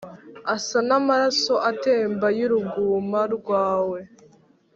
[0.55, 3.99] asa n’amaraso atemba y’uruguma rwawe